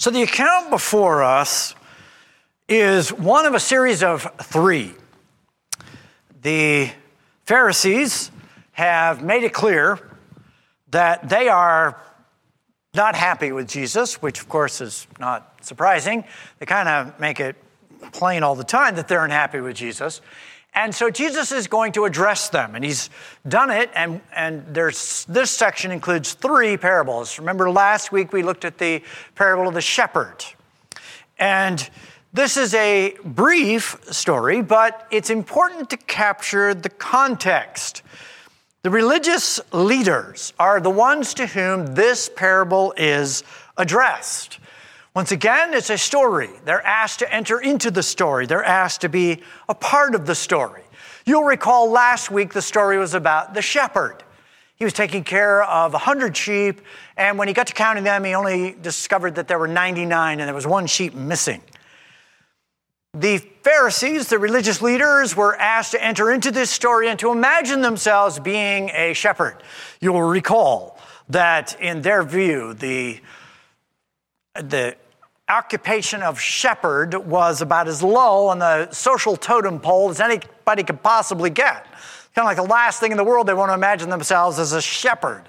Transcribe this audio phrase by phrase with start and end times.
[0.00, 1.74] So the account before us
[2.70, 4.94] is one of a series of three.
[6.40, 6.90] The
[7.44, 8.30] Pharisees
[8.72, 9.98] have made it clear
[10.88, 12.00] that they are
[12.94, 16.24] not happy with Jesus, which of course is not surprising.
[16.60, 17.56] They kind of make it
[18.12, 20.22] plain all the time that they're unhappy with Jesus.
[20.72, 23.10] And so Jesus is going to address them, and he's
[23.46, 23.90] done it.
[23.94, 27.38] And, and there's, this section includes three parables.
[27.38, 29.02] Remember, last week we looked at the
[29.34, 30.44] parable of the shepherd.
[31.38, 31.90] And
[32.32, 38.02] this is a brief story, but it's important to capture the context.
[38.82, 43.42] The religious leaders are the ones to whom this parable is
[43.76, 44.59] addressed.
[45.14, 46.50] Once again, it's a story.
[46.64, 50.34] They're asked to enter into the story, they're asked to be a part of the
[50.34, 50.82] story.
[51.26, 54.22] You'll recall last week the story was about the shepherd.
[54.76, 56.80] He was taking care of 100 sheep,
[57.16, 60.48] and when he got to counting them, he only discovered that there were 99 and
[60.48, 61.60] there was one sheep missing.
[63.12, 67.82] The Pharisees, the religious leaders, were asked to enter into this story and to imagine
[67.82, 69.62] themselves being a shepherd.
[70.00, 70.96] You'll recall
[71.28, 73.20] that in their view, the
[74.54, 74.96] the
[75.48, 81.02] occupation of shepherd was about as low on the social totem pole as anybody could
[81.02, 81.84] possibly get.
[82.34, 84.72] Kind of like the last thing in the world, they want to imagine themselves as
[84.72, 85.44] a shepherd.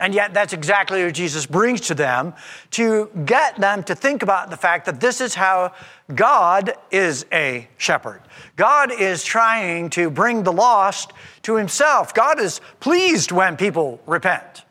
[0.00, 2.34] And yet, that's exactly what Jesus brings to them
[2.72, 5.74] to get them to think about the fact that this is how
[6.14, 8.22] God is a shepherd.
[8.54, 12.14] God is trying to bring the lost to himself.
[12.14, 14.64] God is pleased when people repent.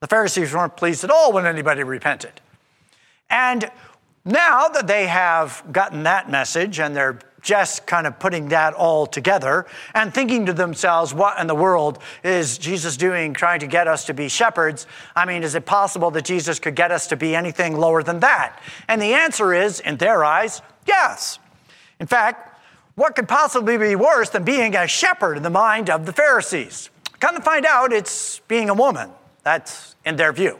[0.00, 2.40] The Pharisees weren't pleased at all when anybody repented.
[3.30, 3.70] And
[4.24, 9.06] now that they have gotten that message and they're just kind of putting that all
[9.06, 13.86] together and thinking to themselves, what in the world is Jesus doing trying to get
[13.86, 14.86] us to be shepherds?
[15.14, 18.20] I mean, is it possible that Jesus could get us to be anything lower than
[18.20, 18.58] that?
[18.88, 21.38] And the answer is, in their eyes, yes.
[22.00, 22.58] In fact,
[22.94, 26.88] what could possibly be worse than being a shepherd in the mind of the Pharisees?
[27.20, 29.10] Come to find out, it's being a woman.
[29.42, 30.58] That's in their view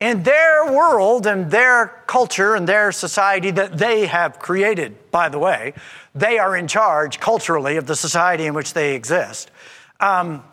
[0.00, 5.38] in their world and their culture and their society that they have created, by the
[5.38, 5.72] way.
[6.14, 9.50] They are in charge culturally of the society in which they exist.
[10.00, 10.44] Um,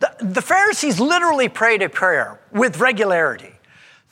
[0.00, 3.50] the, the Pharisees literally prayed a prayer with regularity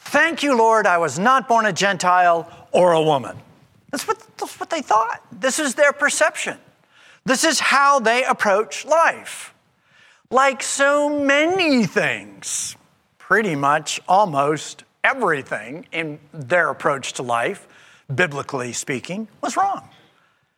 [0.05, 3.37] Thank you, Lord, I was not born a Gentile or a woman.
[3.91, 5.23] That's what, that's what they thought.
[5.31, 6.59] This is their perception.
[7.25, 9.55] This is how they approach life.
[10.29, 12.77] Like so many things,
[13.33, 17.67] pretty much almost everything in their approach to life,
[18.15, 19.89] biblically speaking, was wrong.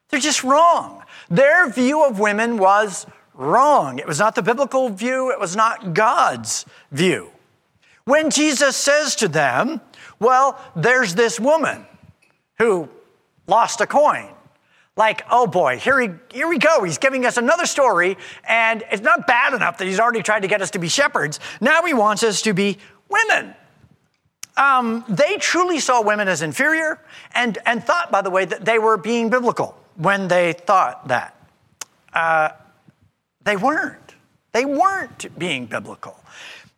[0.09, 1.05] They're just wrong.
[1.31, 4.01] Their view of women was wrong.
[4.01, 7.31] It was not the biblical view, it was not God's view.
[8.07, 9.81] When Jesus says to them,
[10.19, 11.87] Well, there's this woman
[12.59, 12.89] who
[13.47, 14.34] lost a coin.
[14.97, 16.85] Like, oh boy, here, he, here we go.
[16.85, 18.17] He's giving us another story,
[18.49, 21.41] and it's not bad enough that he's already tried to get us to be shepherds.
[21.61, 22.79] Now he wants us to be
[23.09, 23.55] women.
[24.57, 27.01] Um, they truly saw women as inferior
[27.35, 31.37] and, and thought, by the way, that they were being biblical when they thought that.
[32.13, 32.51] Uh,
[33.43, 34.15] they weren't.
[34.53, 36.17] They weren't being biblical.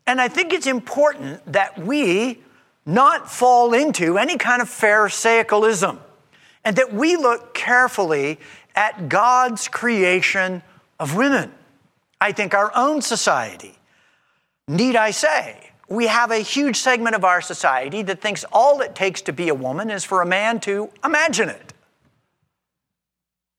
[0.06, 2.42] And I think it's important that we
[2.86, 5.98] not fall into any kind of Pharisaicalism
[6.66, 8.40] and that we look carefully
[8.74, 10.62] at God's creation
[10.98, 11.54] of women.
[12.20, 13.78] I think our own society,
[14.66, 18.96] need I say, we have a huge segment of our society that thinks all it
[18.96, 21.72] takes to be a woman is for a man to imagine it.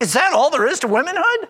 [0.01, 1.47] Is that all there is to womanhood?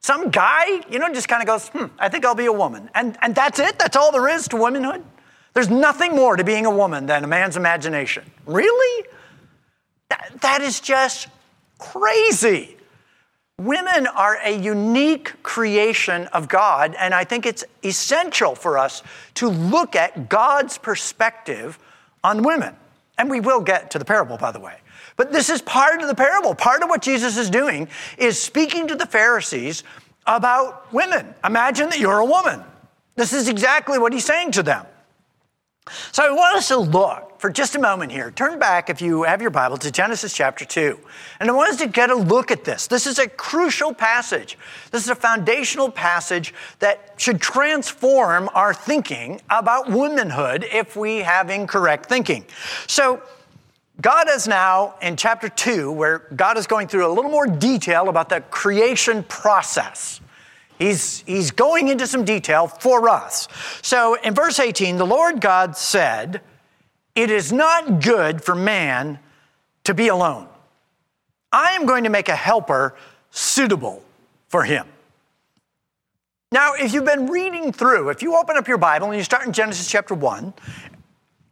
[0.00, 2.88] Some guy, you know, just kind of goes, hmm, I think I'll be a woman.
[2.94, 3.78] And, and that's it?
[3.78, 5.04] That's all there is to womanhood?
[5.52, 8.24] There's nothing more to being a woman than a man's imagination.
[8.46, 9.06] Really?
[10.10, 11.28] That, that is just
[11.78, 12.76] crazy.
[13.58, 19.02] Women are a unique creation of God, and I think it's essential for us
[19.34, 21.78] to look at God's perspective
[22.22, 22.76] on women.
[23.18, 24.76] And we will get to the parable, by the way.
[25.16, 26.54] But this is part of the parable.
[26.54, 29.82] Part of what Jesus is doing is speaking to the Pharisees
[30.24, 31.34] about women.
[31.44, 32.62] Imagine that you're a woman.
[33.16, 34.86] This is exactly what he's saying to them.
[36.12, 38.30] So I want us to look for just a moment here.
[38.30, 40.98] Turn back, if you have your Bible, to Genesis chapter 2.
[41.40, 42.86] And I want us to get a look at this.
[42.86, 44.58] This is a crucial passage.
[44.90, 51.50] This is a foundational passage that should transform our thinking about womanhood if we have
[51.50, 52.44] incorrect thinking.
[52.86, 53.22] So,
[54.00, 58.08] God is now in chapter 2, where God is going through a little more detail
[58.08, 60.20] about the creation process.
[60.78, 63.48] He's, he's going into some detail for us.
[63.82, 66.40] So in verse 18, the Lord God said,
[67.14, 69.18] it is not good for man
[69.84, 70.46] to be alone.
[71.50, 72.94] I am going to make a helper
[73.30, 74.02] suitable
[74.48, 74.86] for him.
[76.52, 79.46] Now, if you've been reading through, if you open up your Bible and you start
[79.46, 80.54] in Genesis chapter 1,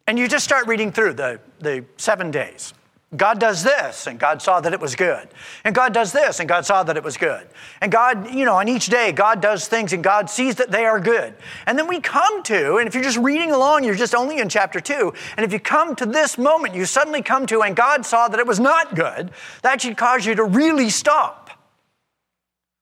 [0.07, 2.73] and you just start reading through the, the seven days,
[3.17, 5.29] God does this, and God saw that it was good.
[5.65, 7.47] And God does this, and God saw that it was good.
[7.81, 10.85] And God, you know, on each day, God does things, and God sees that they
[10.85, 11.35] are good.
[11.67, 14.49] And then we come to, and if you're just reading along, you're just only in
[14.49, 15.13] chapter two.
[15.37, 18.41] And if you come to this moment, you suddenly come to, and God saw that
[18.41, 19.31] it was not good,
[19.63, 21.51] that should cause you to really stop.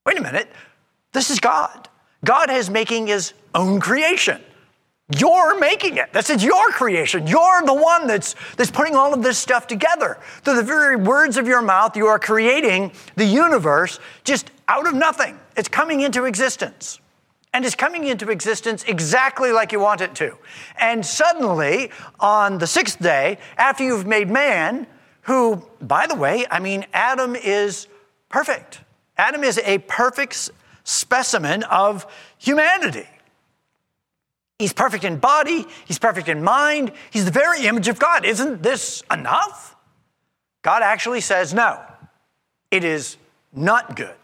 [0.07, 0.49] Wait a minute,
[1.13, 1.89] this is God.
[2.25, 4.43] God is making his own creation.
[5.19, 6.13] You're making it.
[6.13, 7.27] This is your creation.
[7.27, 10.19] You're the one that's, that's putting all of this stuff together.
[10.43, 14.95] Through the very words of your mouth, you are creating the universe just out of
[14.95, 15.39] nothing.
[15.57, 17.01] It's coming into existence.
[17.53, 20.37] And it's coming into existence exactly like you want it to.
[20.77, 24.89] And suddenly, on the sixth day, after you've made man,
[25.23, 27.87] who, by the way, I mean, Adam is
[28.29, 28.81] perfect.
[29.17, 30.51] Adam is a perfect
[30.83, 32.07] specimen of
[32.39, 33.07] humanity.
[34.65, 38.25] He's perfect in body, he's perfect in mind, he's the very image of God.
[38.25, 39.77] Isn't this enough?
[40.63, 41.83] God actually says, no,
[42.71, 43.19] it is
[43.53, 44.17] not good.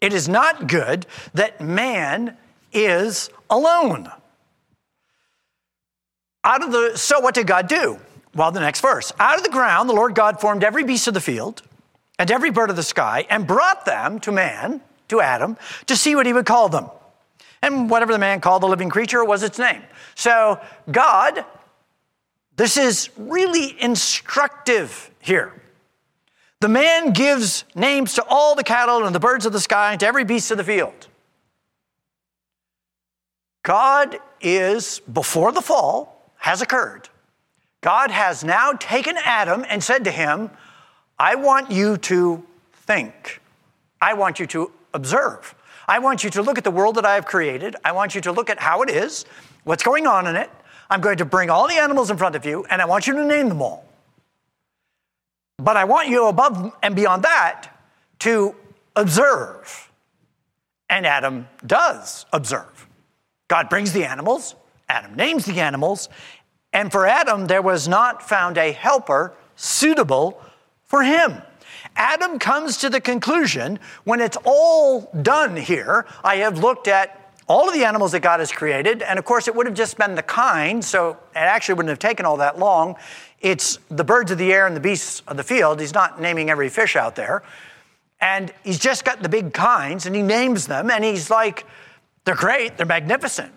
[0.00, 2.36] It is not good that man
[2.72, 4.10] is alone.
[6.42, 8.00] Out of the, so what did God do?
[8.34, 9.12] Well, the next verse.
[9.20, 11.62] Out of the ground, the Lord God formed every beast of the field
[12.18, 14.80] and every bird of the sky and brought them to man,
[15.10, 15.56] to Adam,
[15.86, 16.90] to see what he would call them.
[17.64, 19.82] And whatever the man called the living creature was its name.
[20.14, 20.60] So,
[20.92, 21.46] God,
[22.56, 25.50] this is really instructive here.
[26.60, 30.00] The man gives names to all the cattle and the birds of the sky and
[30.00, 31.08] to every beast of the field.
[33.62, 37.08] God is, before the fall has occurred,
[37.80, 40.50] God has now taken Adam and said to him,
[41.18, 43.40] I want you to think.
[44.02, 45.54] I want you to observe.
[45.86, 47.76] I want you to look at the world that I have created.
[47.84, 49.24] I want you to look at how it is,
[49.64, 50.50] what's going on in it.
[50.90, 53.14] I'm going to bring all the animals in front of you, and I want you
[53.14, 53.84] to name them all.
[55.58, 57.70] But I want you above and beyond that
[58.20, 58.54] to
[58.96, 59.90] observe.
[60.88, 62.86] And Adam does observe.
[63.48, 64.54] God brings the animals,
[64.88, 66.08] Adam names the animals,
[66.72, 70.42] and for Adam, there was not found a helper suitable
[70.82, 71.40] for him.
[71.96, 77.68] Adam comes to the conclusion when it's all done here, I have looked at all
[77.68, 80.14] of the animals that God has created, and of course, it would have just been
[80.14, 82.96] the kind, so it actually wouldn't have taken all that long.
[83.40, 85.78] It's the birds of the air and the beasts of the field.
[85.78, 87.42] He's not naming every fish out there.
[88.20, 91.66] And he's just got the big kinds, and he names them, and he's like,
[92.24, 93.52] they're great, they're magnificent,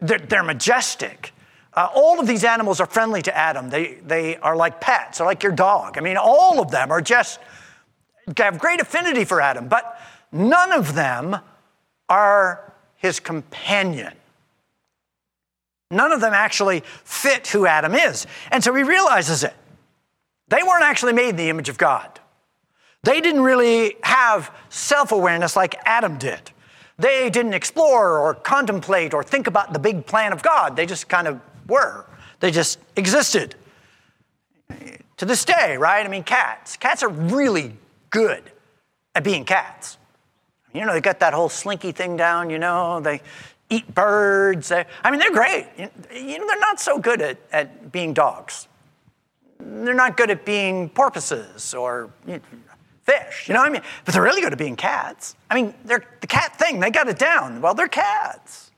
[0.00, 1.32] they're, they're majestic.
[1.72, 3.70] Uh, all of these animals are friendly to Adam.
[3.70, 5.96] They, they are like pets, they're like your dog.
[5.96, 7.40] I mean, all of them are just
[8.38, 10.00] have great affinity for Adam, but
[10.32, 11.38] none of them
[12.08, 14.12] are his companion.
[15.90, 18.26] None of them actually fit who Adam is.
[18.50, 19.54] And so he realizes it.
[20.48, 22.20] They weren't actually made in the image of God.
[23.02, 26.50] They didn't really have self awareness like Adam did.
[26.98, 30.76] They didn't explore or contemplate or think about the big plan of God.
[30.76, 32.04] They just kind of were,
[32.40, 33.54] they just existed.
[35.16, 36.04] To this day, right?
[36.04, 36.76] I mean, cats.
[36.76, 37.76] Cats are really
[38.10, 38.42] good
[39.14, 39.98] at being cats.
[40.72, 43.22] You know, they got that whole slinky thing down, you know, they
[43.70, 44.70] eat birds.
[44.72, 45.66] I mean, they're great.
[45.76, 48.68] You know, they're not so good at, at being dogs.
[49.58, 52.40] They're not good at being porpoises or you know,
[53.02, 53.82] fish, you know what I mean?
[54.04, 55.34] But they're really good at being cats.
[55.50, 57.60] I mean, they're the cat thing, they got it down.
[57.60, 58.70] Well, they're cats.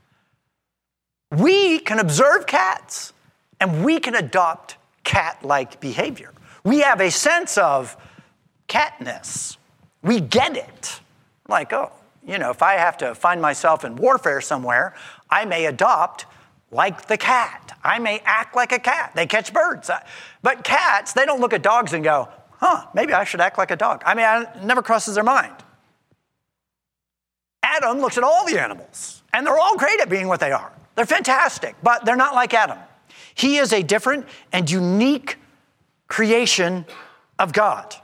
[1.31, 3.13] We can observe cats
[3.61, 6.33] and we can adopt cat like behavior.
[6.65, 7.97] We have a sense of
[8.73, 9.59] catness.
[10.03, 11.01] We get it.
[11.49, 11.93] Like, oh,
[12.27, 14.95] you know, if I have to find myself in warfare somewhere,
[15.31, 16.27] I may adopt
[16.71, 17.79] like the cat.
[17.85, 19.13] I may act like a cat.
[19.15, 19.91] They catch birds.
[20.41, 23.71] But cats, they don't look at dogs and go, huh, maybe I should act like
[23.71, 24.03] a dog.
[24.07, 25.55] I mean, it never crosses their mind.
[27.63, 30.73] Adam looks at all the animals, and they're all great at being what they are.
[30.95, 32.79] They're fantastic, but they're not like Adam.
[33.35, 35.39] He is a different and unique
[36.09, 36.85] creation
[37.39, 37.95] of God.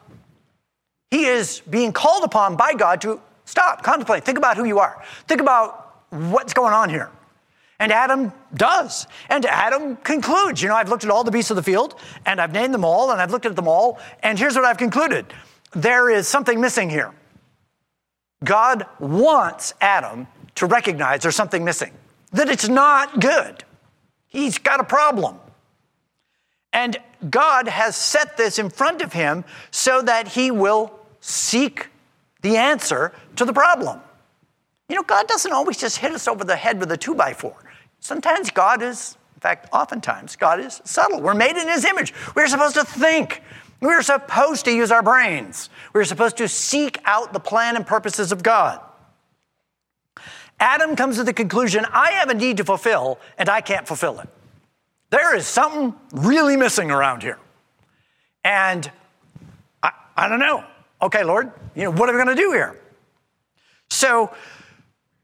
[1.11, 5.03] He is being called upon by God to stop, contemplate, think about who you are,
[5.27, 7.11] think about what's going on here.
[7.81, 9.07] And Adam does.
[9.29, 11.95] And Adam concludes, you know, I've looked at all the beasts of the field
[12.27, 14.01] and I've named them all and I've looked at them all.
[14.23, 15.27] And here's what I've concluded
[15.73, 17.13] there is something missing here.
[18.43, 21.93] God wants Adam to recognize there's something missing,
[22.33, 23.65] that it's not good.
[24.27, 25.39] He's got a problem.
[26.73, 26.99] And
[27.31, 31.89] God has set this in front of him so that he will seek
[32.43, 34.01] the answer to the problem.
[34.89, 37.33] You know, God doesn't always just hit us over the head with a two by
[37.33, 37.57] four.
[38.01, 41.21] Sometimes God is, in fact, oftentimes, God is subtle.
[41.21, 42.15] We're made in his image.
[42.35, 43.43] We're supposed to think.
[43.81, 45.71] We're supposed to use our brains.
[45.93, 48.81] We're supposed to seek out the plan and purposes of God.
[50.61, 54.19] Adam comes to the conclusion I have a need to fulfill, and I can't fulfill
[54.21, 54.29] it.
[55.11, 57.39] There is something really missing around here.
[58.45, 58.91] And
[59.83, 60.65] I, I don't know.
[61.01, 62.77] Okay, Lord, you know, what are we going to do here?
[63.91, 64.35] So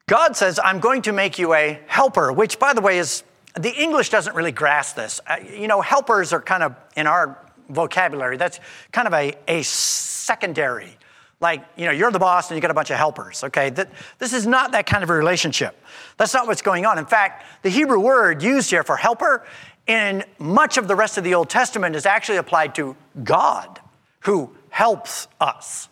[0.06, 3.70] God says, I'm going to make you a helper, which, by the way, is the
[3.70, 5.20] English doesn't really grasp this.
[5.26, 7.38] Uh, you know, helpers are kind of in our
[7.68, 8.60] vocabulary, that's
[8.92, 10.96] kind of a, a secondary
[11.44, 13.68] like, you know, you're the boss and you got a bunch of helpers, okay?
[13.68, 15.78] That, This is not that kind of a relationship.
[16.16, 16.98] That's not what's going on.
[16.98, 19.44] In fact, the Hebrew word used here for helper
[19.86, 23.78] in much of the rest of the Old Testament is actually applied to God
[24.20, 25.88] who helps us.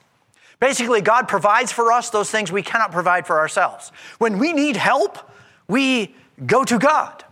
[0.59, 3.93] Basically, God provides for us those things we cannot provide for ourselves.
[4.19, 5.19] When we need help,
[5.69, 7.25] we go to God.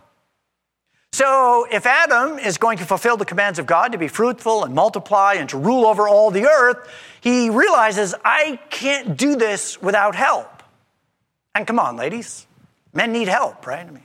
[1.11, 4.73] So, if Adam is going to fulfill the commands of God to be fruitful and
[4.73, 6.89] multiply and to rule over all the earth,
[7.19, 10.63] he realizes, I can't do this without help.
[11.53, 12.47] And come on, ladies,
[12.93, 13.85] men need help, right?
[13.85, 14.03] I mean,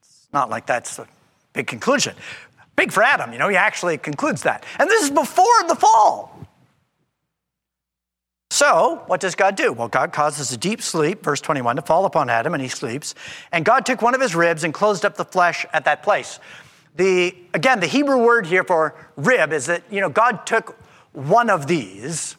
[0.00, 1.06] it's not like that's a
[1.52, 2.16] big conclusion.
[2.74, 4.64] Big for Adam, you know, he actually concludes that.
[4.80, 6.31] And this is before the fall.
[8.52, 9.72] So, what does God do?
[9.72, 13.14] Well, God causes a deep sleep, verse 21, to fall upon Adam, and he sleeps.
[13.50, 16.38] And God took one of his ribs and closed up the flesh at that place.
[16.96, 20.76] The, again, the Hebrew word here for rib is that, you know, God took
[21.14, 22.36] one of these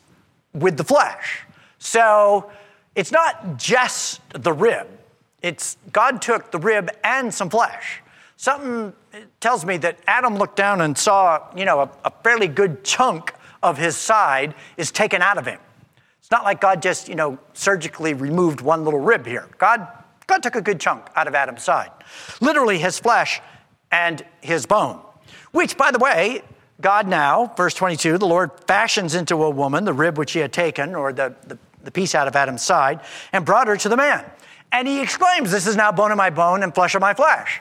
[0.53, 1.39] with the flesh.
[1.79, 2.51] So,
[2.93, 4.87] it's not just the rib.
[5.41, 8.03] It's God took the rib and some flesh.
[8.37, 8.93] Something
[9.39, 13.33] tells me that Adam looked down and saw, you know, a, a fairly good chunk
[13.63, 15.57] of his side is taken out of him.
[16.23, 19.49] It's not like God just, you know, surgically removed one little rib here.
[19.57, 19.85] God,
[20.25, 21.91] God took a good chunk out of Adam's side.
[22.39, 23.41] Literally his flesh
[23.91, 25.01] and his bone.
[25.51, 26.41] Which, by the way,
[26.79, 30.53] God now, verse 22, the Lord fashions into a woman the rib which he had
[30.53, 33.01] taken, or the, the, the piece out of Adam's side,
[33.33, 34.23] and brought her to the man.
[34.71, 37.59] And he exclaims, This is now bone of my bone and flesh of my flesh.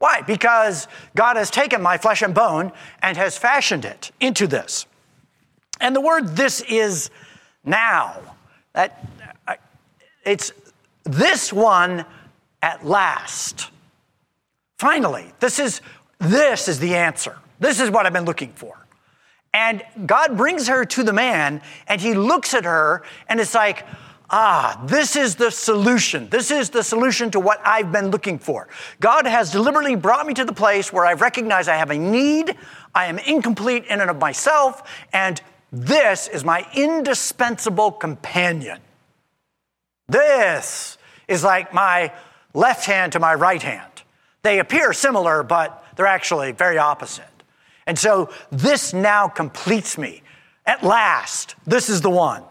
[0.00, 0.22] Why?
[0.22, 4.86] Because God has taken my flesh and bone and has fashioned it into this.
[5.80, 7.10] And the word this is
[7.64, 8.20] now.
[8.72, 9.06] That,
[10.24, 10.52] it's
[11.04, 12.04] this one
[12.62, 13.70] at last.
[14.78, 15.80] Finally, this is,
[16.18, 17.36] this is the answer.
[17.58, 18.86] This is what I've been looking for.
[19.52, 23.84] And God brings her to the man, and he looks at her, and it's like,
[24.30, 26.28] ah, this is the solution.
[26.28, 28.68] This is the solution to what I've been looking for.
[29.00, 32.56] God has deliberately brought me to the place where I recognize I have a need,
[32.94, 35.40] I am incomplete in and of myself, and
[35.72, 38.80] this is my indispensable companion.
[40.08, 40.98] This
[41.28, 42.12] is like my
[42.54, 44.02] left hand to my right hand.
[44.42, 47.24] They appear similar, but they're actually very opposite.
[47.86, 50.22] And so this now completes me.
[50.66, 52.42] At last, this is the one.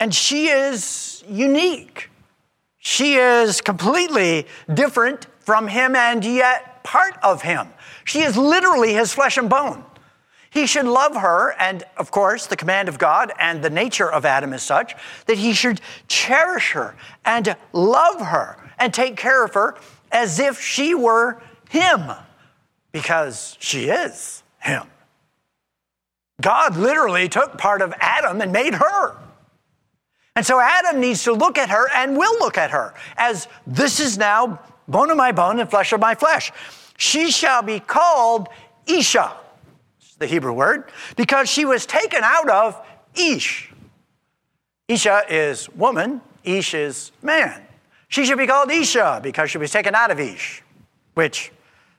[0.00, 2.10] And she is unique.
[2.78, 7.68] She is completely different from him and yet part of him.
[8.04, 9.84] She is literally his flesh and bone.
[10.50, 14.24] He should love her, and of course, the command of God and the nature of
[14.24, 14.94] Adam is such
[15.26, 19.76] that he should cherish her and love her and take care of her
[20.10, 22.10] as if she were him,
[22.92, 24.84] because she is him.
[26.40, 29.16] God literally took part of Adam and made her.
[30.34, 34.00] And so Adam needs to look at her and will look at her as this
[34.00, 36.52] is now bone of my bone and flesh of my flesh.
[36.96, 38.48] She shall be called
[38.86, 39.32] Isha
[40.18, 42.84] the Hebrew word, because she was taken out of
[43.14, 43.72] Ish.
[44.88, 47.62] Isha is woman, Ish is man.
[48.08, 50.62] She should be called Isha because she was taken out of Ish,
[51.14, 51.52] which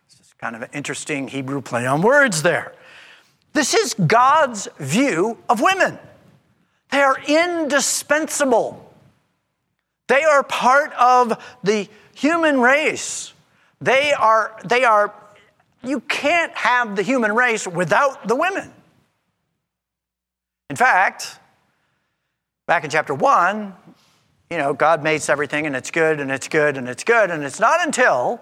[0.10, 2.74] is kind of an interesting Hebrew play on words there.
[3.54, 6.00] This is God's view of women.
[6.92, 8.92] They are indispensable.
[10.08, 13.34] They are part of the human race.
[13.80, 15.14] They are, they are
[15.84, 18.72] you can't have the human race without the women.
[20.70, 21.40] In fact,
[22.68, 23.74] back in chapter 1,
[24.50, 27.32] you know, God makes everything and it's good and it's good and it's good.
[27.32, 28.42] And it's not until,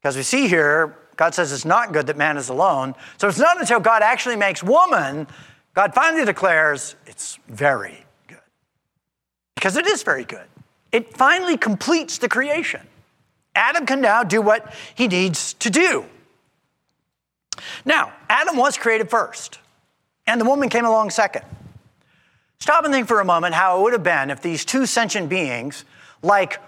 [0.00, 2.94] because we see here, God says it's not good that man is alone.
[3.18, 5.26] So it's not until God actually makes woman,
[5.74, 8.38] God finally declares it's very good.
[9.54, 10.46] Because it is very good.
[10.92, 12.80] It finally completes the creation.
[13.54, 16.04] Adam can now do what he needs to do.
[17.84, 19.58] Now, Adam was created first,
[20.26, 21.44] and the woman came along second.
[22.58, 25.28] Stop and think for a moment how it would have been if these two sentient
[25.28, 25.84] beings,
[26.22, 26.60] like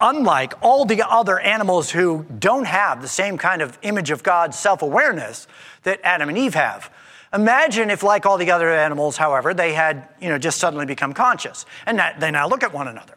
[0.00, 4.58] unlike all the other animals who don't have the same kind of image of God's
[4.58, 5.46] self awareness
[5.82, 6.90] that Adam and Eve have.
[7.32, 11.12] Imagine if, like all the other animals, however, they had you know, just suddenly become
[11.12, 13.14] conscious and that they now look at one another.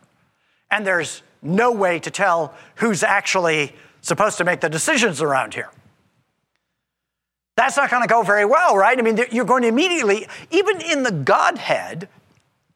[0.72, 5.70] And there's no way to tell who's actually supposed to make the decisions around here.
[7.56, 8.98] That's not going to go very well, right?
[8.98, 12.08] I mean, you're going to immediately, even in the Godhead,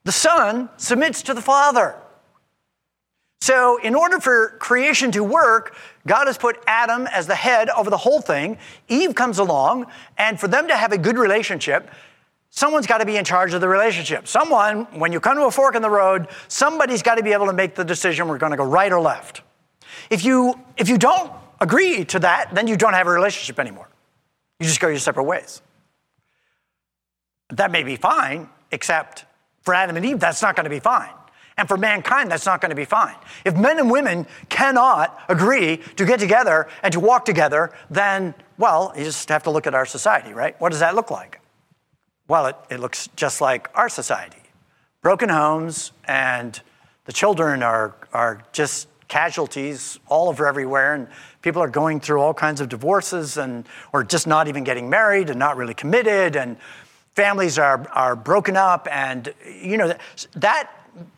[0.04, 1.96] the Son submits to the Father.
[3.40, 5.76] So, in order for creation to work,
[6.08, 8.58] God has put Adam as the head over the whole thing.
[8.88, 11.90] Eve comes along, and for them to have a good relationship,
[12.56, 14.28] someone's got to be in charge of the relationship.
[14.28, 17.48] Someone, when you come to a fork in the road, somebody's got to be able
[17.48, 19.42] to make the decision we're going to go right or left.
[20.12, 23.90] If you, if you don't agree to that, then you don't have a relationship anymore.
[24.60, 25.64] You just go your separate ways.
[27.50, 29.26] That may be fine, except
[29.64, 31.10] for Adam and Eve, that's not going to be fine.
[31.58, 33.16] And for mankind, that's not going to be fine.
[33.46, 38.94] If men and women cannot agree to get together and to walk together, then, well,
[38.96, 40.60] you just have to look at our society, right?
[40.62, 41.40] What does that look like?
[42.28, 44.38] Well, it, it looks just like our society
[45.02, 46.60] broken homes, and
[47.06, 51.10] the children are, are just casualties all over everywhere, and
[51.42, 55.30] people are going through all kinds of divorces and or just not even getting married
[55.30, 56.58] and not really committed, and
[57.16, 59.94] families are, are broken up, and you know
[60.36, 60.72] that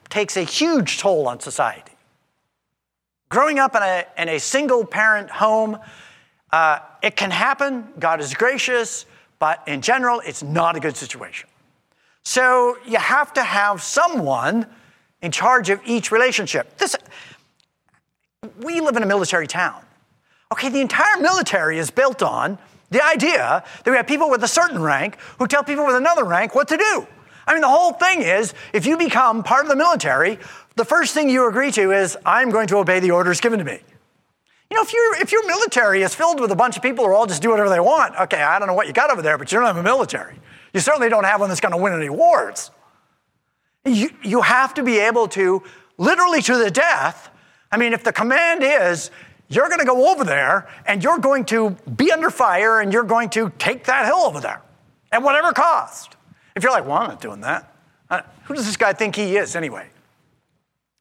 [0.09, 1.91] takes a huge toll on society.
[3.29, 5.77] Growing up in a, in a single parent home,
[6.51, 7.87] uh, it can happen.
[7.99, 9.05] God is gracious,
[9.39, 11.49] but in general, it's not a good situation.
[12.23, 14.65] So you have to have someone
[15.21, 16.77] in charge of each relationship.
[16.77, 16.95] This,
[18.59, 19.81] we live in a military town.
[20.51, 22.57] Okay, the entire military is built on
[22.91, 26.23] the idea that we have people with a certain rank who tell people with another
[26.23, 27.07] rank what to do.
[27.47, 30.39] I mean, the whole thing is if you become part of the military,
[30.75, 33.65] the first thing you agree to is, I'm going to obey the orders given to
[33.65, 33.79] me.
[34.69, 37.13] You know, if, you if your military is filled with a bunch of people who
[37.13, 39.37] all just do whatever they want, okay, I don't know what you got over there,
[39.37, 40.39] but you don't have a military.
[40.73, 42.71] You certainly don't have one that's going to win any wars.
[43.85, 45.61] You, you have to be able to,
[45.97, 47.29] literally to the death,
[47.71, 49.11] I mean, if the command is,
[49.47, 53.03] you're going to go over there and you're going to be under fire and you're
[53.03, 54.61] going to take that hill over there
[55.11, 56.15] at whatever cost.
[56.55, 57.71] If you're like, well, I'm not doing that.
[58.09, 59.87] Uh, who does this guy think he is anyway?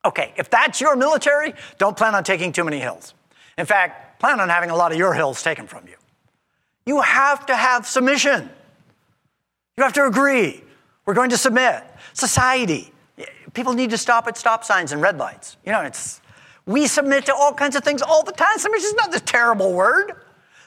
[0.05, 3.14] Okay, if that's your military, don't plan on taking too many hills.
[3.57, 5.95] In fact, plan on having a lot of your hills taken from you.
[6.87, 8.51] You have to have submission.
[9.77, 10.62] You have to agree.
[11.07, 11.83] We're going to submit.
[12.12, 12.93] Society.
[13.53, 15.57] People need to stop at stop signs and red lights.
[15.64, 16.21] You know, it's
[16.67, 18.59] we submit to all kinds of things all the time.
[18.59, 20.12] Submission is not this terrible word.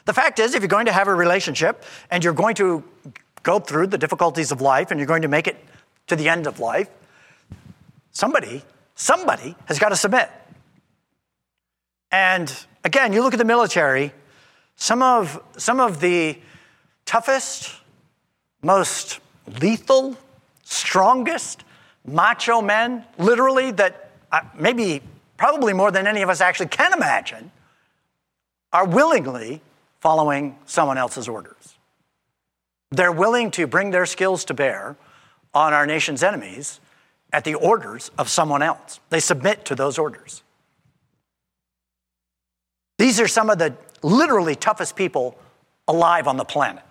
[0.04, 2.82] The fact is, if you're going to have a relationship and you're going to
[3.42, 5.56] go through the difficulties of life and you're going to make it
[6.06, 6.88] to the end of life,
[8.12, 8.62] somebody,
[8.94, 10.30] somebody has got to submit.
[12.10, 12.48] And
[12.88, 14.14] again, you look at the military,
[14.76, 16.38] some of, some of the
[17.04, 17.74] toughest,
[18.62, 19.20] most
[19.60, 20.16] lethal,
[20.64, 21.64] strongest
[22.06, 25.02] macho men, literally, that uh, maybe,
[25.36, 27.50] probably more than any of us actually can imagine,
[28.72, 29.60] are willingly
[30.00, 31.76] following someone else's orders.
[32.90, 34.96] They're willing to bring their skills to bear
[35.52, 36.80] on our nation's enemies
[37.34, 38.98] at the orders of someone else.
[39.10, 40.42] They submit to those orders.
[42.98, 45.38] These are some of the literally toughest people
[45.86, 46.82] alive on the planet.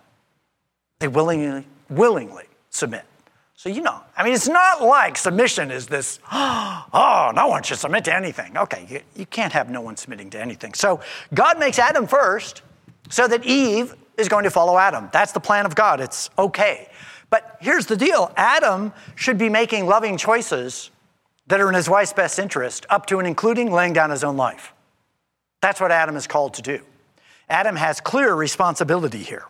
[0.99, 3.05] They willingly, willingly submit.
[3.55, 7.79] So, you know, I mean, it's not like submission is this, oh, no one should
[7.79, 8.55] submit to anything.
[8.55, 10.73] Okay, you, you can't have no one submitting to anything.
[10.73, 11.01] So,
[11.33, 12.61] God makes Adam first
[13.09, 15.09] so that Eve is going to follow Adam.
[15.11, 15.99] That's the plan of God.
[16.01, 16.89] It's okay.
[17.29, 20.91] But here's the deal Adam should be making loving choices
[21.47, 24.37] that are in his wife's best interest, up to and including laying down his own
[24.37, 24.73] life.
[25.61, 26.81] That's what Adam is called to do.
[27.49, 29.45] Adam has clear responsibility here.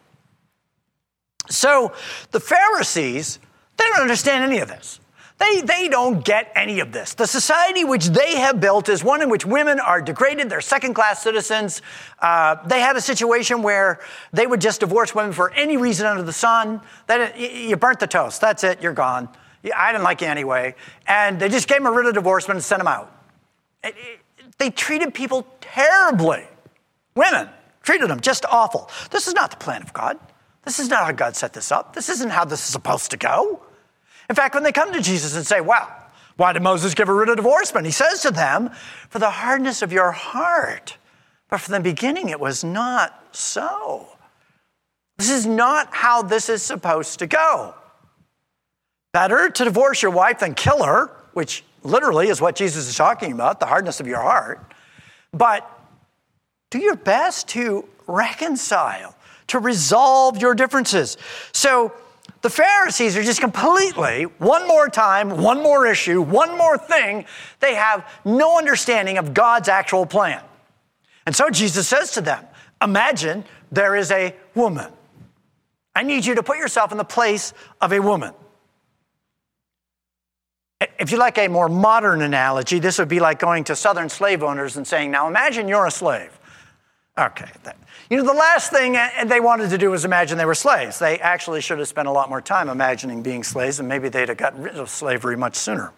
[1.49, 1.93] So
[2.31, 3.39] the Pharisees,
[3.77, 4.99] they don't understand any of this.
[5.39, 7.13] They, they don't get any of this.
[7.13, 10.95] The society which they have built is one in which women are degraded, they're second
[10.95, 11.83] class citizens.
[12.19, 13.99] Uh, they had a situation where
[14.33, 16.81] they would just divorce women for any reason under the sun.
[17.05, 19.29] That you burnt the toast, that's it, you're gone.
[19.75, 20.73] I didn't like you anyway.
[21.07, 23.11] And they just gave them a writ of divorcement and sent them out.
[23.83, 24.19] It, it,
[24.57, 26.45] they treated people terribly.
[27.15, 27.49] Women
[27.83, 28.89] treated them just awful.
[29.11, 30.19] This is not the plan of God.
[30.63, 31.93] This is not how God set this up.
[31.93, 33.61] This isn't how this is supposed to go.
[34.29, 35.89] In fact, when they come to Jesus and say, Well,
[36.35, 37.85] why did Moses give a writ of divorcement?
[37.85, 38.71] He says to them,
[39.09, 40.97] For the hardness of your heart.
[41.49, 44.09] But from the beginning, it was not so.
[45.17, 47.73] This is not how this is supposed to go.
[49.13, 53.31] Better to divorce your wife than kill her, which literally is what Jesus is talking
[53.31, 54.73] about, the hardness of your heart.
[55.31, 55.69] But
[56.69, 59.15] do your best to reconcile,
[59.47, 61.17] to resolve your differences.
[61.51, 61.93] So
[62.41, 67.25] the Pharisees are just completely, one more time, one more issue, one more thing,
[67.59, 70.43] they have no understanding of God's actual plan.
[71.25, 72.45] And so Jesus says to them,
[72.81, 74.91] Imagine there is a woman.
[75.95, 78.33] I need you to put yourself in the place of a woman.
[80.99, 84.43] If you like a more modern analogy, this would be like going to southern slave
[84.43, 86.37] owners and saying, Now imagine you're a slave.
[87.17, 87.49] Okay.
[88.09, 88.95] You know, the last thing
[89.27, 90.99] they wanted to do was imagine they were slaves.
[90.99, 94.29] They actually should have spent a lot more time imagining being slaves, and maybe they'd
[94.29, 95.91] have gotten rid of slavery much sooner.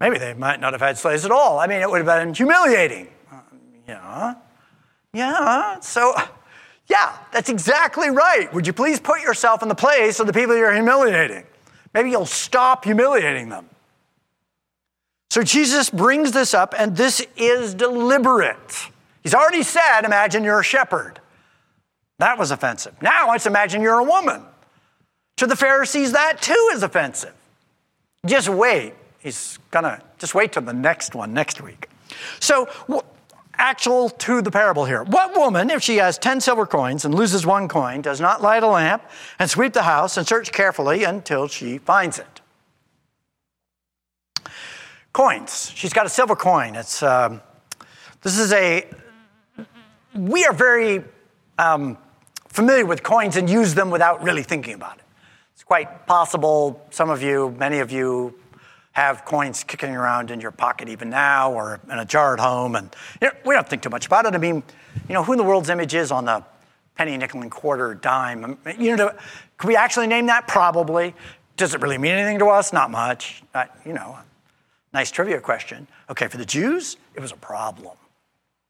[0.00, 1.58] Maybe they might not have had slaves at all.
[1.58, 3.08] I mean, it would have been humiliating.
[3.32, 3.40] Uh,
[3.86, 4.34] yeah.
[5.12, 5.80] Yeah.
[5.80, 6.14] So,
[6.88, 8.52] yeah, that's exactly right.
[8.52, 11.44] Would you please put yourself in the place of the people you're humiliating?
[11.94, 13.68] Maybe you'll stop humiliating them.
[15.38, 18.88] So Jesus brings this up, and this is deliberate.
[19.22, 21.20] He's already said, imagine you're a shepherd.
[22.18, 23.00] That was offensive.
[23.00, 24.42] Now let's imagine you're a woman.
[25.36, 27.34] To the Pharisees, that too is offensive.
[28.26, 28.94] Just wait.
[29.20, 31.88] He's gonna just wait till the next one next week.
[32.40, 32.68] So,
[33.54, 35.04] actual to the parable here.
[35.04, 38.64] What woman, if she has 10 silver coins and loses one coin, does not light
[38.64, 39.04] a lamp
[39.38, 42.37] and sweep the house and search carefully until she finds it?
[45.12, 45.72] Coins.
[45.74, 46.76] She's got a silver coin.
[46.76, 47.40] It's, um,
[48.22, 48.86] this is a
[50.14, 51.04] we are very
[51.58, 51.96] um,
[52.48, 55.04] familiar with coins and use them without really thinking about it.
[55.54, 58.34] It's quite possible some of you, many of you,
[58.92, 62.74] have coins kicking around in your pocket even now or in a jar at home.
[62.74, 64.34] And you know, we don't think too much about it.
[64.34, 64.60] I mean,
[65.08, 66.42] you know, who in the world's image is on the
[66.96, 68.58] penny, nickel, and quarter, dime?
[68.76, 69.12] You know,
[69.56, 70.48] can we actually name that?
[70.48, 71.14] Probably.
[71.56, 72.72] Does it really mean anything to us?
[72.72, 73.44] Not much.
[73.54, 74.18] Uh, you know,
[74.92, 75.86] nice trivia question.
[76.10, 77.96] Okay, for the Jews, it was a problem.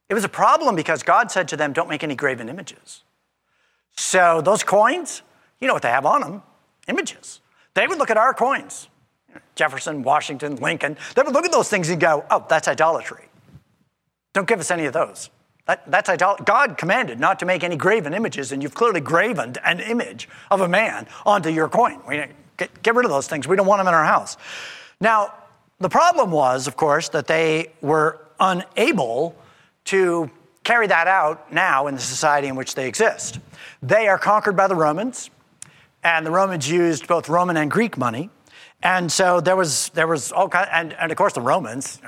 [0.09, 3.02] It was a problem because God said to them, Don't make any graven images.
[3.96, 5.22] So those coins,
[5.61, 6.42] you know what they have on them?
[6.87, 7.40] Images.
[7.74, 8.88] They would look at our coins
[9.54, 10.96] Jefferson, Washington, Lincoln.
[11.14, 13.24] They would look at those things and go, Oh, that's idolatry.
[14.33, 15.31] Don't give us any of those.
[15.66, 16.44] That, that's idolatry.
[16.46, 20.62] God commanded not to make any graven images, and you've clearly graven an image of
[20.62, 22.00] a man onto your coin.
[22.09, 22.24] We,
[22.57, 23.46] get, get rid of those things.
[23.46, 24.38] We don't want them in our house.
[25.00, 25.35] Now,
[25.81, 29.37] the problem was, of course, that they were unable
[29.85, 30.31] to
[30.64, 33.38] carry that out now in the society in which they exist.
[33.83, 35.31] They are conquered by the Romans,
[36.03, 38.31] and the Romans used both Roman and Greek money.
[38.83, 42.01] And so there was, there was all kind, and, and of course the Romans.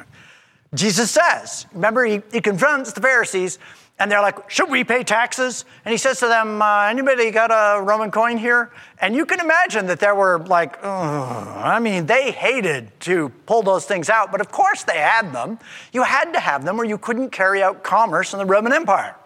[0.74, 3.58] Jesus says, remember, he, he confronts the Pharisees
[4.00, 5.66] and they're like, should we pay taxes?
[5.84, 8.72] And he says to them, uh, anybody got a Roman coin here?
[8.98, 13.84] And you can imagine that there were like, I mean, they hated to pull those
[13.84, 15.58] things out, but of course they had them.
[15.92, 19.16] You had to have them or you couldn't carry out commerce in the Roman Empire.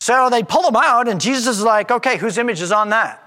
[0.00, 3.22] So they pull them out, and Jesus is like, okay, whose image is on that?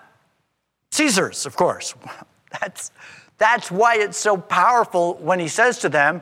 [0.91, 1.95] Caesar's, of course.
[2.60, 2.91] That's,
[3.38, 6.21] that's why it's so powerful when he says to them,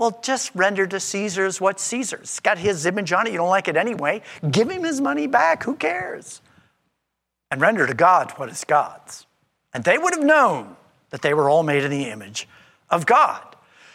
[0.00, 2.22] well, just render to Caesar's what Caesar's.
[2.22, 3.32] It's got his image on it.
[3.32, 4.22] You don't like it anyway.
[4.50, 5.62] Give him his money back.
[5.64, 6.40] Who cares?
[7.50, 9.26] And render to God what is God's.
[9.74, 10.74] And they would have known
[11.10, 12.48] that they were all made in the image
[12.88, 13.42] of God.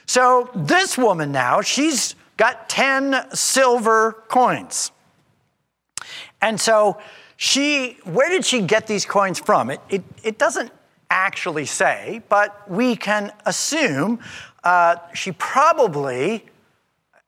[0.05, 4.91] So this woman now, she's got 10 silver coins.
[6.39, 7.01] And so
[7.35, 9.71] she, where did she get these coins from?
[9.71, 10.71] It, it, it doesn't
[11.09, 14.19] actually say, but we can assume
[14.65, 16.43] uh, she probably,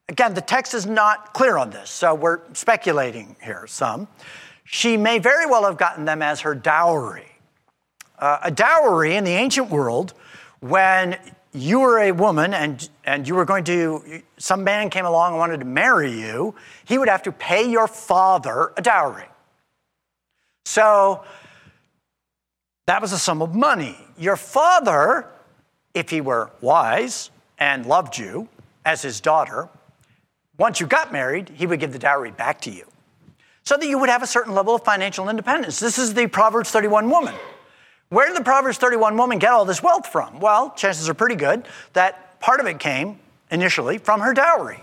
[0.10, 4.08] again, the text is not clear on this, so we're speculating here some.
[4.66, 7.32] She may very well have gotten them as her dowry.
[8.20, 10.14] Uh, a dowry in the ancient world,
[10.60, 11.18] when
[11.54, 15.40] you were a woman and, and you were going to, some man came along and
[15.40, 19.26] wanted to marry you, he would have to pay your father a dowry.
[20.66, 21.24] So
[22.88, 23.96] that was a sum of money.
[24.18, 25.28] Your father
[25.98, 28.48] if he were wise and loved you
[28.86, 29.68] as his daughter,
[30.58, 32.86] once you got married, he would give the dowry back to you
[33.64, 35.80] so that you would have a certain level of financial independence.
[35.80, 37.36] This is the Proverbs 31 woman.
[38.10, 40.40] Where did the Proverbs 31 woman get all this wealth from?
[40.40, 43.20] Well, chances are pretty good that part of it came
[43.52, 44.80] initially from her dowry.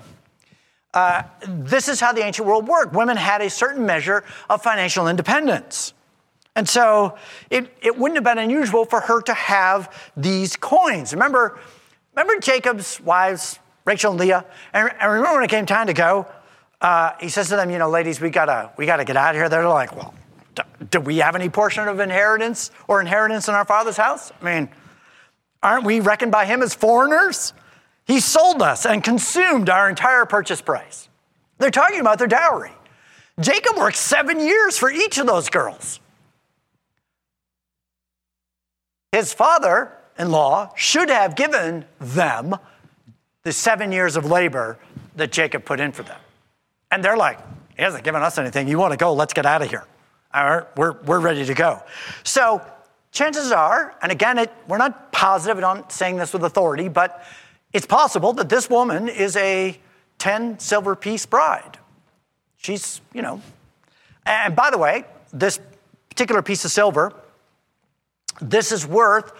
[0.92, 2.92] Uh, this is how the ancient world worked.
[2.92, 5.94] Women had a certain measure of financial independence.
[6.56, 7.16] And so
[7.50, 11.12] it, it wouldn't have been unusual for her to have these coins.
[11.12, 11.58] Remember,
[12.14, 14.44] remember Jacob's wives, Rachel and Leah?
[14.72, 16.26] And, and remember when it came time to go,
[16.80, 19.36] uh, he says to them, you know, ladies, we gotta, we gotta get out of
[19.36, 19.48] here.
[19.48, 20.14] They're like, well,
[20.90, 24.30] do we have any portion of inheritance or inheritance in our Father's house?
[24.40, 24.68] I mean,
[25.62, 27.52] aren't we reckoned by Him as foreigners?
[28.06, 31.08] He sold us and consumed our entire purchase price.
[31.58, 32.72] They're talking about their dowry.
[33.40, 36.00] Jacob worked seven years for each of those girls.
[39.14, 42.56] His father in law should have given them
[43.44, 44.76] the seven years of labor
[45.14, 46.18] that Jacob put in for them.
[46.90, 47.38] And they're like,
[47.76, 48.66] he hasn't given us anything.
[48.66, 49.12] You want to go?
[49.12, 49.84] Let's get out of here.
[50.34, 51.80] All right, we're, we're ready to go.
[52.24, 52.60] So
[53.12, 57.24] chances are, and again, it, we're not positive, I'm not saying this with authority, but
[57.72, 59.78] it's possible that this woman is a
[60.18, 61.78] 10 silver piece bride.
[62.56, 63.40] She's, you know,
[64.26, 65.60] and by the way, this
[66.08, 67.12] particular piece of silver,
[68.40, 69.32] this is worth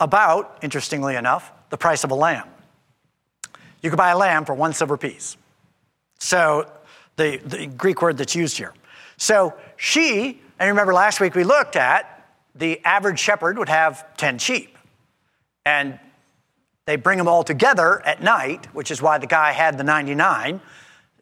[0.00, 2.48] about, interestingly enough, the price of a lamb.
[3.82, 5.36] You could buy a lamb for one silver piece.
[6.18, 6.70] So,
[7.16, 8.74] the, the Greek word that's used here.
[9.16, 12.14] So, she, and remember last week we looked at
[12.54, 14.76] the average shepherd would have 10 sheep.
[15.64, 15.98] And
[16.86, 20.60] they bring them all together at night, which is why the guy had the 99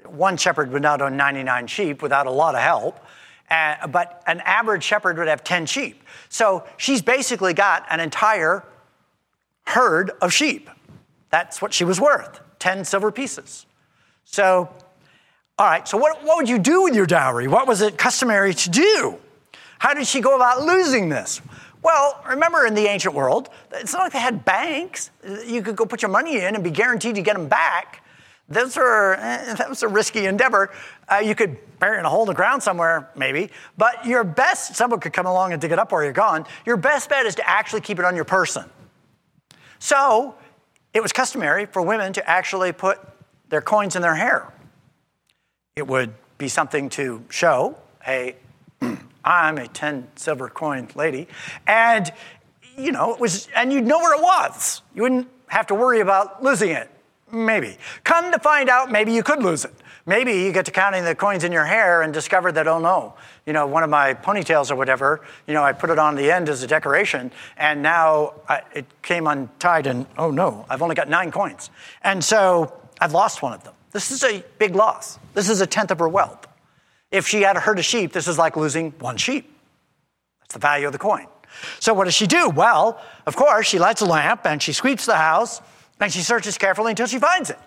[0.09, 3.05] one shepherd would not own 99 sheep without a lot of help,
[3.51, 6.03] uh, but an average shepherd would have 10 sheep.
[6.29, 8.65] So she's basically got an entire
[9.67, 10.69] herd of sheep.
[11.31, 13.67] That's what she was worth 10 silver pieces.
[14.25, 14.69] So,
[15.59, 17.49] all right, so what, what would you do with your dowry?
[17.49, 19.19] What was it customary to do?
[19.79, 21.41] How did she go about losing this?
[21.83, 25.11] Well, remember in the ancient world, it's not like they had banks.
[25.47, 28.03] You could go put your money in and be guaranteed to get them back.
[28.49, 30.71] Those are, eh, that was a risky endeavor.
[31.09, 34.23] Uh, you could bury it in a hole in the ground somewhere, maybe, but your
[34.23, 36.47] best, someone could come along and dig it up while you're gone.
[36.65, 38.65] Your best bet is to actually keep it on your person.
[39.79, 40.37] So
[40.95, 43.01] it was customary for women to actually put
[43.49, 44.53] their coins in their hair.
[45.75, 48.37] It would be something to show, hey,
[49.25, 51.29] I'm a 10 silver coin lady.
[51.67, 52.11] And,
[52.79, 54.83] you know, it was, and you'd know where it was.
[54.95, 56.89] You wouldn't have to worry about losing it.
[57.33, 57.77] Maybe.
[58.05, 59.75] Come to find out, maybe you could lose it.
[60.09, 63.15] Maybe you get to counting the coins in your hair and discover that, oh no,
[63.45, 66.31] you know, one of my ponytails or whatever, you know, I put it on the
[66.31, 70.95] end as a decoration, and now I, it came untied, and oh no, I've only
[70.95, 71.71] got nine coins.
[72.03, 73.75] And so I've lost one of them.
[73.91, 75.19] This is a big loss.
[75.35, 76.47] This is a tenth of her wealth.
[77.11, 79.53] If she had a herd of sheep, this is like losing one sheep.
[80.41, 81.27] That's the value of the coin.
[81.81, 82.49] So what does she do?
[82.51, 85.61] Well, of course, she lights a lamp and she sweeps the house
[86.01, 87.59] and she searches carefully until she finds it.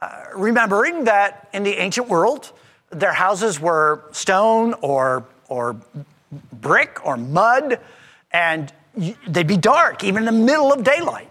[0.00, 2.52] Uh, remembering that in the ancient world,
[2.90, 5.76] their houses were stone or, or
[6.52, 7.78] brick or mud,
[8.32, 8.72] and
[9.26, 11.28] they'd be dark, even in the middle of daylight.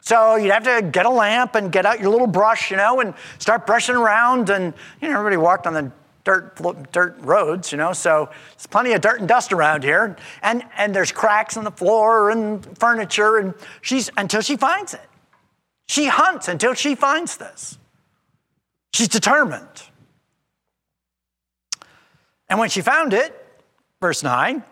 [0.00, 3.00] So you'd have to get a lamp and get out your little brush, you know,
[3.00, 4.48] and start brushing around.
[4.48, 5.92] And, you know, everybody walked on the
[6.24, 10.16] dirt, dirt roads, you know, so there's plenty of dirt and dust around here.
[10.42, 15.07] And, and there's cracks in the floor and furniture, and she's, until she finds it.
[15.88, 17.78] She hunts until she finds this.
[18.92, 19.82] She's determined.
[22.48, 23.34] And when she found it,
[24.00, 24.62] verse 9,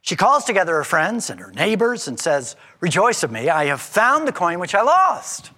[0.00, 3.80] she calls together her friends and her neighbors and says, Rejoice with me, I have
[3.80, 5.50] found the coin which I lost.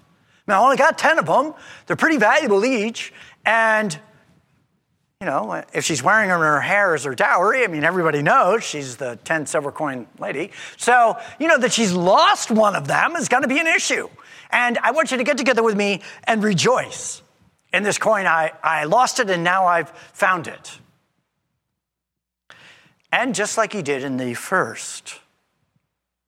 [0.47, 1.55] Now, I only got 10 of them.
[1.87, 3.13] They're pretty valuable each.
[3.45, 3.97] And,
[5.21, 8.23] you know, if she's wearing them in her hair as her dowry, I mean, everybody
[8.23, 10.51] knows she's the 10 silver coin lady.
[10.77, 14.09] So, you know, that she's lost one of them is going to be an issue.
[14.53, 17.23] And I want you to get together with me and rejoice
[17.73, 18.27] in this coin.
[18.27, 20.79] I, I lost it and now I've found it.
[23.11, 25.21] And just like he did in the first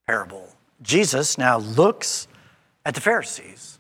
[0.07, 0.49] parable,
[0.83, 2.29] Jesus now looks
[2.85, 3.79] at the Pharisees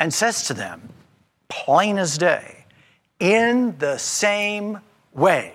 [0.00, 0.88] and says to them,
[1.48, 2.66] plain as day,
[3.20, 4.80] in the same
[5.12, 5.52] way.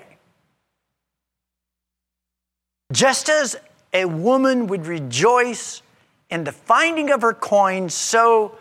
[2.91, 3.57] Just as
[3.93, 5.81] a woman would rejoice
[6.29, 8.55] in the finding of her coin, so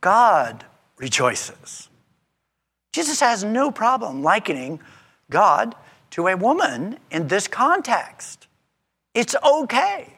[0.00, 0.64] God
[0.96, 1.88] rejoices.
[2.92, 4.80] Jesus has no problem likening
[5.30, 5.74] God
[6.10, 8.48] to a woman in this context.
[9.14, 10.14] It's okay.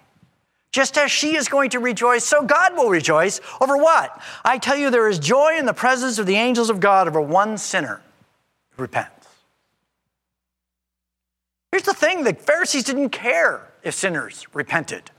[0.70, 4.20] Just as she is going to rejoice, so God will rejoice over what?
[4.42, 7.20] I tell you, there is joy in the presence of the angels of God over
[7.20, 8.00] one sinner
[8.70, 9.28] who repents.
[11.70, 15.10] Here's the thing the Pharisees didn't care if sinners repented.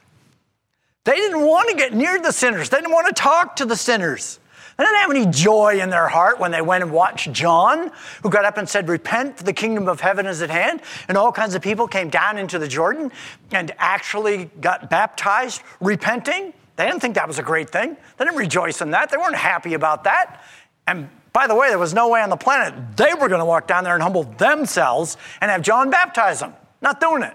[1.06, 2.70] They didn't want to get near the sinners.
[2.70, 4.39] They didn't want to talk to the sinners.
[4.78, 7.92] They didn't have any joy in their heart when they went and watched John,
[8.24, 10.82] who got up and said, Repent, for the kingdom of heaven is at hand.
[11.08, 13.12] And all kinds of people came down into the Jordan
[13.52, 16.54] and actually got baptized, repenting.
[16.76, 17.96] They didn't think that was a great thing.
[18.18, 19.12] They didn't rejoice in that.
[19.12, 20.44] They weren't happy about that.
[20.88, 23.46] And by the way, there was no way on the planet they were going to
[23.46, 26.54] walk down there and humble themselves and have John baptize them.
[26.82, 27.34] Not doing it.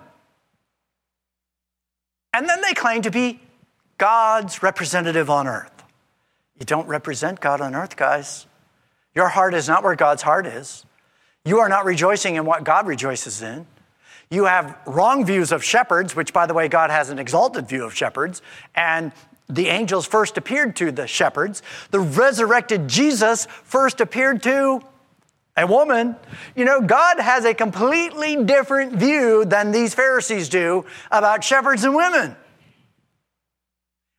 [2.32, 3.40] And then they claim to be
[3.98, 5.72] God's representative on earth.
[6.58, 8.46] You don't represent God on earth, guys.
[9.14, 10.86] Your heart is not where God's heart is.
[11.44, 13.66] You are not rejoicing in what God rejoices in.
[14.30, 17.84] You have wrong views of shepherds, which, by the way, God has an exalted view
[17.84, 18.42] of shepherds,
[18.74, 19.12] and
[19.48, 21.62] the angels first appeared to the shepherds.
[21.90, 24.82] The resurrected Jesus first appeared to
[25.56, 26.16] a woman.
[26.54, 31.94] You know, God has a completely different view than these Pharisees do about shepherds and
[31.94, 32.36] women.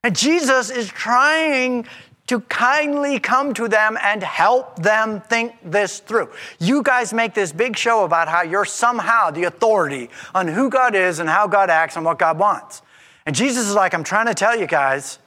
[0.04, 1.86] And Jesus is trying
[2.28, 6.30] to kindly come to them and help them think this through.
[6.60, 10.94] You guys make this big show about how you're somehow the authority on who God
[10.94, 12.84] is and how God acts and what God wants.
[13.26, 15.18] And Jesus is like, I'm trying to tell you guys,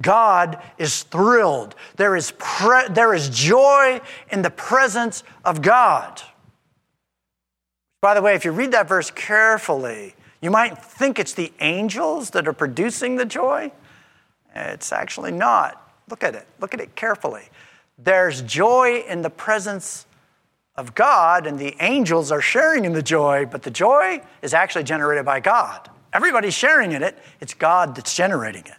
[0.00, 1.74] God is thrilled.
[1.96, 6.22] There is, pre- there is joy in the presence of God.
[8.00, 12.30] By the way, if you read that verse carefully, you might think it's the angels
[12.30, 13.72] that are producing the joy.
[14.54, 15.80] It's actually not.
[16.08, 16.46] Look at it.
[16.60, 17.48] Look at it carefully.
[17.98, 20.06] There's joy in the presence
[20.76, 24.84] of God, and the angels are sharing in the joy, but the joy is actually
[24.84, 25.88] generated by God.
[26.12, 28.76] Everybody's sharing in it, it's God that's generating it.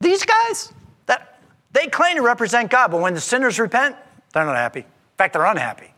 [0.00, 0.72] These guys,
[1.06, 1.40] that
[1.72, 3.96] they claim to represent God, but when the sinners repent,
[4.32, 4.80] they're not happy.
[4.80, 5.92] In fact, they're unhappy.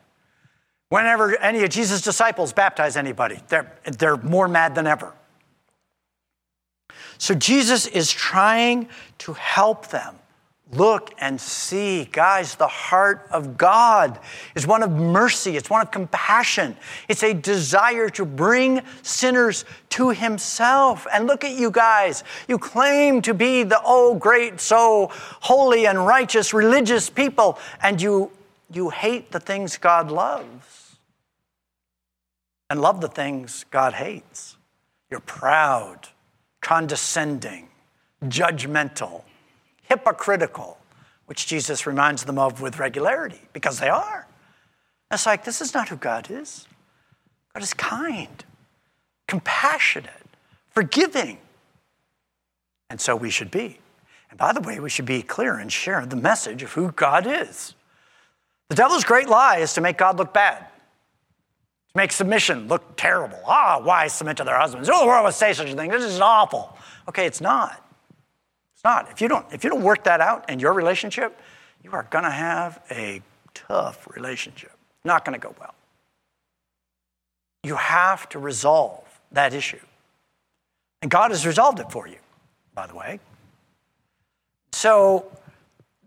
[0.90, 5.12] Whenever any of Jesus' disciples baptize anybody, they're, they're more mad than ever.
[7.18, 10.16] So Jesus is trying to help them
[10.74, 12.08] Look and see.
[12.10, 14.18] Guys, the heart of God
[14.54, 16.76] is one of mercy, it's one of compassion.
[17.08, 21.06] It's a desire to bring sinners to Himself.
[21.12, 22.24] And look at you guys.
[22.48, 28.32] You claim to be the, oh, great, so holy and righteous, religious people, and you,
[28.72, 30.96] you hate the things God loves
[32.68, 34.56] and love the things God hates.
[35.10, 36.08] You're proud,
[36.64, 37.68] condescending,
[38.24, 39.22] judgmental
[39.82, 40.78] hypocritical,
[41.26, 44.26] which Jesus reminds them of with regularity because they are.
[45.10, 46.66] It's like, this is not who God is.
[47.52, 48.44] God is kind,
[49.28, 50.10] compassionate,
[50.70, 51.38] forgiving.
[52.88, 53.78] And so we should be.
[54.30, 57.26] And by the way, we should be clear and share the message of who God
[57.26, 57.74] is.
[58.70, 60.64] The devil's great lie is to make God look bad,
[61.94, 63.38] make submission look terrible.
[63.46, 64.88] Ah, why submit to their husbands?
[64.92, 65.90] Oh, the world would say such a thing.
[65.90, 66.76] This is awful.
[67.08, 67.82] Okay, it's not
[68.74, 69.10] It's not.
[69.10, 71.38] If you don't, if you don't work that out in your relationship,
[71.82, 74.72] you are going to have a tough relationship.
[75.04, 75.74] Not going to go well.
[77.62, 79.80] You have to resolve that issue.
[81.02, 82.16] And God has resolved it for you,
[82.74, 83.20] by the way.
[84.72, 85.26] So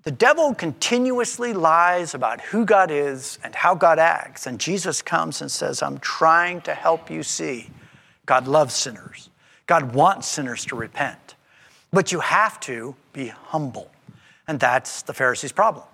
[0.03, 4.47] the devil continuously lies about who God is and how God acts.
[4.47, 7.69] And Jesus comes and says, I'm trying to help you see
[8.25, 9.29] God loves sinners.
[9.65, 11.36] God wants sinners to repent.
[11.91, 13.91] But you have to be humble.
[14.47, 15.86] And that's the Pharisees' problem.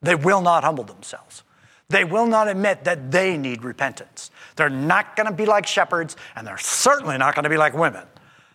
[0.00, 1.44] They will not humble themselves.
[1.88, 4.30] They will not admit that they need repentance.
[4.56, 7.74] They're not going to be like shepherds, and they're certainly not going to be like
[7.74, 8.06] women.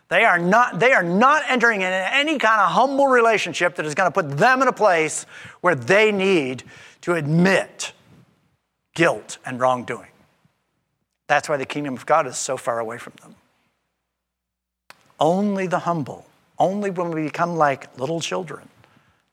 [0.08, 3.94] They are not, they are not entering in any kind of humble relationship that is
[3.94, 5.26] going to put them in a place
[5.60, 6.62] where they need
[7.02, 7.92] to admit
[8.94, 10.08] guilt and wrongdoing.
[11.26, 13.34] That's why the kingdom of God is so far away from them.
[15.20, 18.68] Only the humble only when we become like little children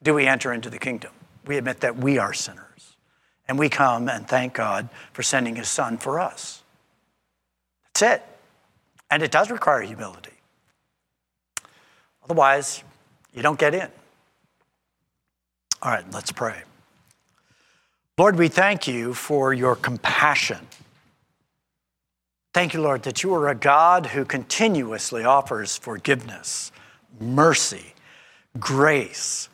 [0.02, 1.10] do we enter into the kingdom.
[1.46, 2.62] We admit that we are sinners.
[3.48, 6.62] And we come and thank God for sending his son for us.
[7.94, 8.22] That's it.
[9.10, 10.32] And it does require humility.
[12.26, 12.82] Otherwise,
[13.32, 13.88] you don't get in.
[15.82, 16.62] All right, let's pray.
[18.18, 20.66] Lord, we thank you for your compassion.
[22.52, 26.72] Thank you, Lord, that you are a God who continuously offers forgiveness
[27.20, 27.94] mercy,
[28.58, 29.48] grace.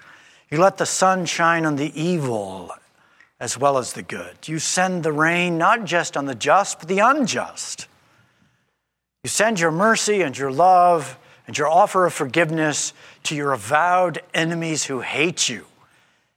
[0.51, 2.73] You let the sun shine on the evil
[3.39, 4.47] as well as the good.
[4.47, 7.89] You send the rain not just on the just, but the unjust.
[9.25, 12.93] You send your mercy and your love and your offer of forgiveness
[13.25, 15.67] to your avowed enemies who hate you.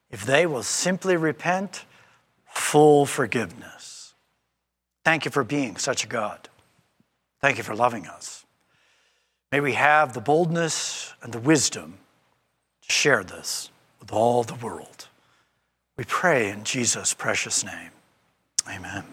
[0.10, 1.86] If they will simply repent,
[2.45, 4.14] full forgiveness.
[5.03, 6.49] Thank you for being such a God.
[7.41, 8.45] Thank you for loving us.
[9.51, 11.99] May we have the boldness and the wisdom
[12.82, 15.08] to share this with all the world.
[15.97, 17.91] We pray in Jesus' precious name.
[18.70, 19.03] Amen.